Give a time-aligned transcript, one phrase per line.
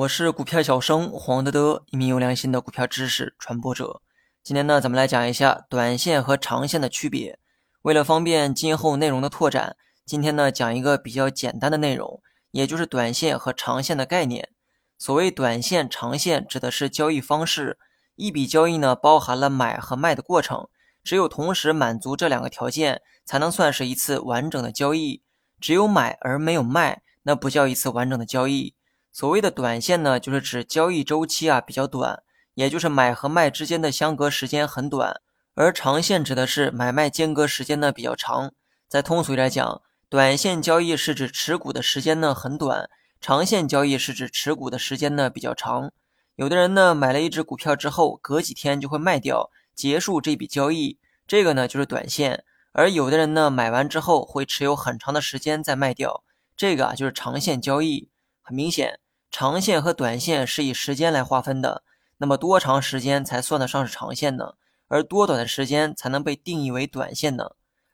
[0.00, 4.00] 我是股票小生黄德德，一名有良心的股票知识传播者。
[4.42, 7.38] 今天呢，咱们来讲一下短线和长线的区别。
[7.82, 9.76] 为了方便今后内容的拓展，
[10.06, 14.48] 今天呢讲一个比较简单的内容，也就是短线和长线的概念。
[14.96, 17.78] 所谓短线、长线，指的是交易方式。
[18.14, 20.68] 一笔交易呢，包含了买和卖的过程，
[21.04, 25.22] 只有同时满足这两个条件，才能算是一次完整的交易。
[25.60, 28.74] 只有买而没有卖，那不叫一次完整的交易。
[29.12, 32.22] 所谓的短线呢，就是指交易周期啊比较短，
[32.54, 35.16] 也就是买和卖之间的相隔时间很短；
[35.54, 38.52] 而长线指的是买卖间隔时间呢比较长。
[38.88, 42.88] 再通俗一点讲，短线交易是指持股的时间呢很短，
[43.20, 45.90] 长线交易是指持股的时间呢比较长。
[46.36, 56.22] 有的人呢买了一只股票之后，隔几天就会卖掉，结束这笔交易，这个呢就是短线；而有的人呢买完之后会持有很长的时间再卖掉，
[56.56, 58.08] 这个啊就是长线交易。
[58.50, 58.98] 很明显，
[59.30, 61.84] 长线和短线是以时间来划分的。
[62.16, 64.54] 那么多长时间才算得上是长线呢？
[64.88, 67.52] 而多短的时间才能被定义为短线呢？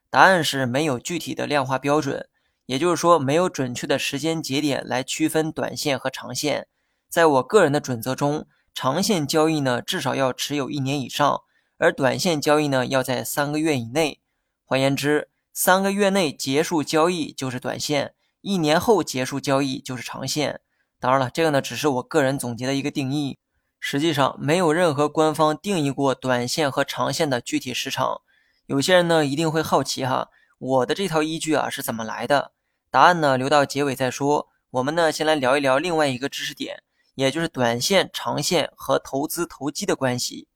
[0.09, 2.27] 答案是没有具体的量化标准，
[2.65, 6.69] 也就是说没有准确的时间节点来区分短线和长线。
[7.11, 11.43] 在我个人的准则中，长线交易呢至少要持有一年以上，
[11.77, 14.23] 而短线交易呢要在三个月以内。
[14.65, 18.15] 换言之，三个月内结束交易就是短线。
[18.47, 20.61] 一年后结束交易就是长线，
[21.01, 23.41] 当然了，这个呢只是我个人总结的一个定义，
[23.81, 28.21] 实际上没有任何官方定义过短线和长线的具体时长。
[28.67, 32.53] 有些人呢一定会好奇哈，我的这套依据啊是怎么来的？
[32.89, 34.47] 答案呢留到结尾再说。
[34.71, 36.85] 我们呢先来聊一聊另外一个知识点，
[37.17, 40.47] 也就是短线、长线和投资投机的关系。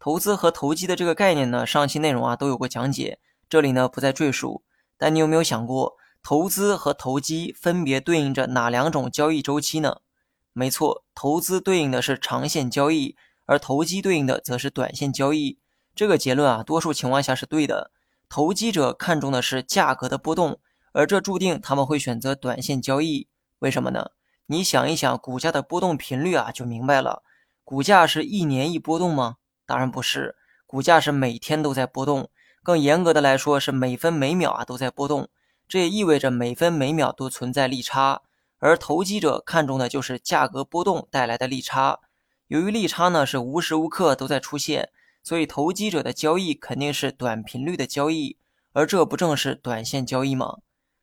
[0.00, 3.18] 投资和投机的这个概念呢，上期内容啊都有过讲解，
[3.50, 4.62] 这里呢不再赘述。
[4.96, 5.98] 但你有没有想过？
[6.24, 9.98] 投资和投机分别对应着哪两种交易周期呢？
[10.54, 15.58] 没错，投资对应的是长线交易，而投机对应的则是短线交易。
[15.94, 17.90] 这个结论啊，多数情况下是对的。
[18.30, 20.58] 投机者看重的是价格的波动，
[20.92, 23.28] 而这注定他们会选择短线交易。
[23.58, 24.12] 为什么呢？
[24.46, 27.22] 你想一想股价的波动频率啊，就明白了。
[27.64, 29.36] 股价是一年一波动吗？
[29.66, 32.30] 当然不是，股价是每天都在波动，
[32.62, 35.28] 更严格的来说是每分每秒啊都在波动。
[35.66, 38.22] 这也意味着每分每秒都存在利差，
[38.58, 42.00] 而投机者看重的就是价格波动带来的利差。
[42.48, 44.90] 由于利差呢是无时无刻都在出现，
[45.22, 48.36] 所以投机者的交易肯定是短频率的交易，
[48.72, 50.58] 而这不正是短线交易吗？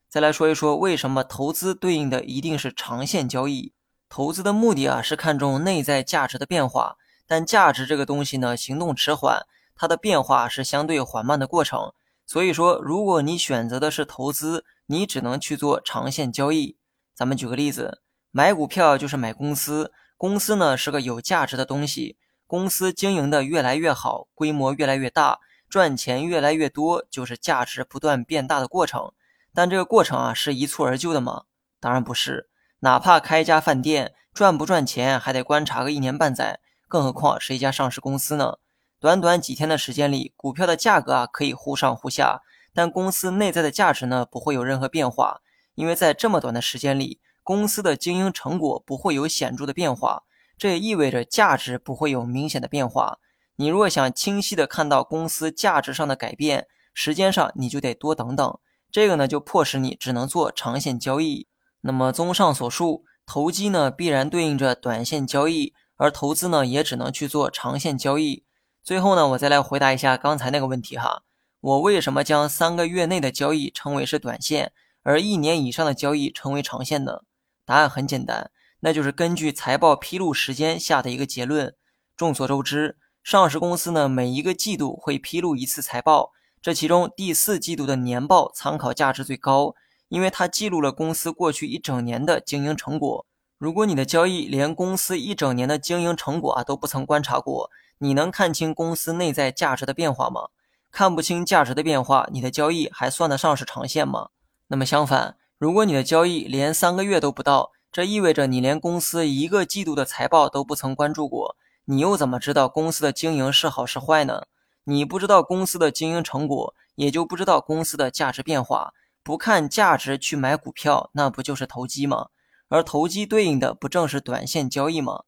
[0.07, 3.73] 再来说一说为什么投资对应的一定是长线交易？
[4.07, 11.93] 投资的目的啊是看重内在价值的变化，但价值这个东西呢行动迟缓，它的变化是相对缓慢的过程。
[12.31, 16.78] 所以说，如果你选择的是投资，你只能去做长线交易。
[17.14, 22.16] 咱们举个例子，买股票就是买公司，公司呢是个有价值的东西，
[22.47, 29.12] 公司经营的越来越好，规模越来越大，赚钱越来越多，就是价值不断变大的过程。
[29.53, 31.44] 但这个过程啊，是一蹴而就的吗？
[31.81, 32.47] 当然不是。
[32.80, 38.59] 哪怕开一家饭店，赚不赚钱还得观察个一年半载，更何况是一家上市公司呢？
[39.01, 45.41] 短短几天的时间里，股票的价格啊可以忽上忽下，但公司内在的价值呢不会有任何变化，
[45.73, 50.22] 因为在这么短的时间里，公司的经营成果不会有显著的变化，
[50.56, 53.17] 这也意味着价值不会有明显的变化。
[53.56, 58.59] 你若想清晰的看到公司价值上的改变，时间上你就得多等等，
[58.91, 61.47] 这个呢就迫使你只能做长线交易。
[61.81, 68.44] 那么综上所述，投机呢必然对应着短线交易，而投资呢也只能去做长线交易。
[68.84, 71.22] 最后呢，我再来回答一下刚才那个问题哈。
[71.59, 77.22] 我为什么将三个月内的交易称为是短线，而一年以上的交易称为长线呢？
[77.64, 78.50] 答案很简单，
[78.80, 81.75] 那就是根据财报披露时间下的一个结论。
[82.18, 89.75] 众所周知，上市公司呢每一个季度会披露一次财报，这其中第四季度的年报参考价值最高，
[90.09, 93.28] 因为它记录了公司过去一整年的经营成果。
[93.61, 97.69] 如果你的交易连公司一整年的经营成果啊都不曾观察过，
[97.99, 100.47] 你能看清公司内在价值的变化吗？
[100.91, 104.29] 看不清价值的变化，你的交易还算得上是长线吗？
[104.69, 111.55] 那么相反，如果你的交易连三个月都不到，这意味着你连公司一个季度的财报都不曾关注过，
[111.85, 114.46] 你又怎么知道公司的经营是好是坏呢？
[114.85, 118.96] 你不知道公司的经营成果，也就不知道公司的价值变化。
[119.22, 122.29] 不看价值去买股票，那不就是投机吗？
[122.72, 125.23] 而投机对应的不正是短线交易吗？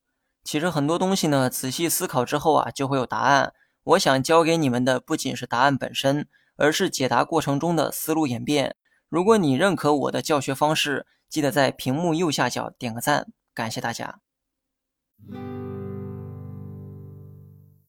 [0.45, 3.53] 其实很多东西呢，仔细思考之后啊，就会有答案。
[3.83, 8.77] 我想教给你们的不仅是答案本身，而是解答过程中的思路演变。
[9.09, 14.19] 如果你认可我的教学方式，记得在屏幕右下角点个赞，感谢大家。